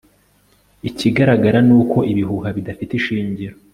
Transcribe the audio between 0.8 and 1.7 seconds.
Ikigaragara